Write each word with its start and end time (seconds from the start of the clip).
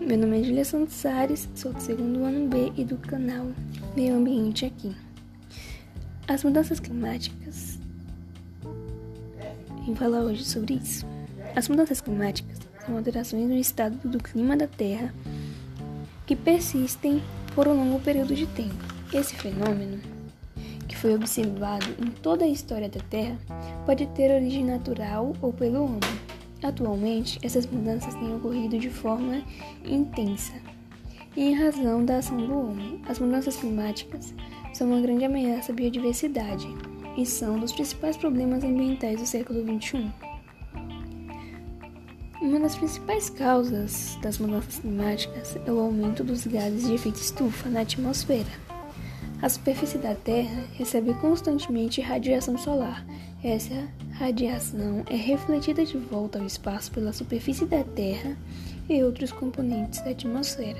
meu 0.00 0.16
nome 0.16 0.40
é 0.40 0.44
Julia 0.44 0.64
Santos 0.64 1.04
Ares, 1.04 1.48
sou 1.54 1.72
do 1.72 1.80
segundo 1.80 2.24
ano 2.24 2.48
B 2.48 2.72
e 2.76 2.84
do 2.84 2.96
canal 2.98 3.46
Meio 3.96 4.16
Ambiente 4.16 4.64
aqui. 4.66 4.94
As 6.28 6.44
mudanças 6.44 6.78
climáticas. 6.78 7.78
Vim 9.84 9.94
falar 9.94 10.20
hoje 10.20 10.44
sobre 10.44 10.74
isso. 10.74 11.04
As 11.56 11.68
mudanças 11.68 12.00
climáticas 12.00 12.58
são 12.84 12.96
alterações 12.96 13.48
no 13.48 13.56
estado 13.56 13.96
do 14.08 14.18
clima 14.18 14.56
da 14.56 14.66
Terra 14.66 15.12
que 16.26 16.36
persistem 16.36 17.22
por 17.54 17.66
um 17.66 17.74
longo 17.74 18.00
período 18.00 18.34
de 18.34 18.46
tempo. 18.46 18.84
Esse 19.12 19.34
fenômeno, 19.34 20.00
que 20.86 20.96
foi 20.96 21.14
observado 21.14 21.86
em 22.00 22.10
toda 22.10 22.44
a 22.44 22.48
história 22.48 22.88
da 22.88 23.00
Terra, 23.00 23.36
pode 23.84 24.06
ter 24.08 24.30
origem 24.30 24.64
natural 24.64 25.32
ou 25.42 25.52
pelo 25.52 25.84
homem. 25.84 26.31
Atualmente, 26.62 27.38
essas 27.42 27.66
mudanças 27.66 28.14
têm 28.14 28.34
ocorrido 28.34 28.78
de 28.78 28.88
forma 28.88 29.42
intensa 29.84 30.52
e 31.36 31.42
em 31.42 31.54
razão 31.54 32.04
da 32.04 32.18
ação 32.18 32.36
do 32.36 32.56
homem. 32.56 33.00
As 33.08 33.18
mudanças 33.18 33.56
climáticas 33.56 34.32
são 34.72 34.88
uma 34.88 35.00
grande 35.00 35.24
ameaça 35.24 35.72
à 35.72 35.74
biodiversidade 35.74 36.68
e 37.16 37.26
são 37.26 37.58
dos 37.58 37.72
principais 37.72 38.16
problemas 38.16 38.62
ambientais 38.62 39.20
do 39.20 39.26
século 39.26 39.62
XXI. 39.62 40.10
Uma 42.40 42.60
das 42.60 42.74
principais 42.74 43.30
causas 43.30 44.18
das 44.20 44.38
mudanças 44.38 44.78
climáticas 44.78 45.56
é 45.64 45.70
o 45.70 45.78
aumento 45.78 46.24
dos 46.24 46.46
gases 46.46 46.86
de 46.86 46.94
efeito 46.94 47.20
estufa 47.20 47.68
na 47.68 47.80
atmosfera. 47.80 48.50
A 49.40 49.48
superfície 49.48 49.98
da 49.98 50.14
Terra 50.14 50.64
recebe 50.74 51.14
constantemente 51.14 52.00
radiação 52.00 52.56
solar. 52.56 53.04
Essa 53.42 53.88
radiação 54.22 55.02
é 55.10 55.16
refletida 55.16 55.84
de 55.84 55.98
volta 55.98 56.38
ao 56.38 56.46
espaço 56.46 56.92
pela 56.92 57.12
superfície 57.12 57.66
da 57.66 57.82
Terra 57.82 58.36
e 58.88 59.02
outros 59.02 59.32
componentes 59.32 60.00
da 60.00 60.10
atmosfera. 60.10 60.78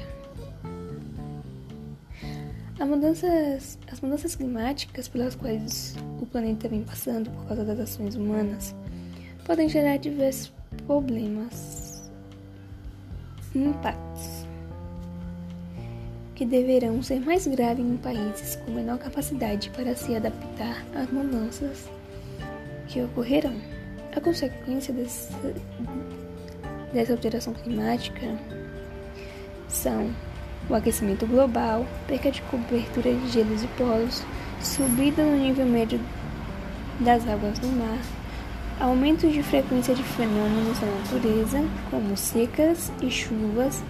Mudanças, 2.79 3.79
as 3.91 4.01
mudanças 4.01 4.37
climáticas 4.37 5.09
pelas 5.09 5.34
quais 5.34 5.97
o 6.21 6.27
planeta 6.27 6.69
vem 6.69 6.83
passando 6.83 7.31
por 7.31 7.47
causa 7.47 7.65
das 7.65 7.81
ações 7.81 8.15
humanas 8.15 8.75
podem 9.45 9.69
gerar 9.69 9.97
diversos 9.97 10.53
problemas 10.87 12.11
impactos 13.55 14.47
que 16.34 16.45
deverão 16.45 17.03
ser 17.03 17.21
mais 17.21 17.47
graves 17.47 17.84
em 17.84 17.97
países 17.97 18.56
com 18.56 18.73
menor 18.73 18.99
capacidade 18.99 19.71
para 19.71 19.97
se 19.97 20.15
adaptar 20.15 20.84
às 20.95 21.11
mudanças 21.11 21.89
que 22.93 23.01
ocorrerão. 23.01 23.55
A 24.15 24.21
consequência 24.21 24.93
dessa, 24.93 25.55
dessa 26.93 27.12
alteração 27.12 27.55
climática 27.55 28.39
são 29.67 30.11
o 30.69 30.75
aquecimento 30.75 31.27
global, 31.27 31.87
perca 32.07 32.31
de 32.31 32.43
cobertura 32.43 33.15
de 33.15 33.29
gelos 33.31 33.65
e 33.65 33.67
polos, 33.69 34.23
subida 34.61 35.25
no 35.25 35.37
nível 35.37 35.65
médio 35.65 35.99
das 37.01 37.27
águas 37.27 37.59
do 37.59 37.67
mar, 37.69 37.99
aumento 38.79 39.27
de 39.29 39.43
frequência 39.43 39.95
de 39.95 40.03
fenômenos 40.03 40.79
da 40.79 40.87
natureza, 40.87 41.65
como 41.91 42.17
secas 42.17 42.93
e 43.01 43.11
chuvas, 43.11 43.83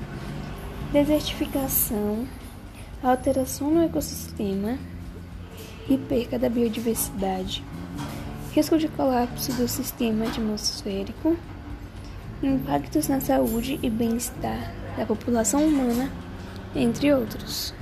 desertificação, 0.92 2.26
alteração 3.02 3.70
no 3.70 3.82
ecossistema 3.82 4.78
e 5.88 5.98
perca 5.98 6.38
da 6.38 6.48
biodiversidade 6.48 7.64
risco 8.54 8.76
de 8.76 8.86
colapso 8.88 9.50
do 9.54 9.66
sistema 9.66 10.26
atmosférico, 10.26 11.36
impactos 12.42 13.08
na 13.08 13.18
saúde 13.18 13.78
e 13.82 13.88
bem-estar 13.88 14.72
da 14.96 15.06
população 15.06 15.64
humana, 15.64 16.10
entre 16.76 17.12
outros. 17.14 17.72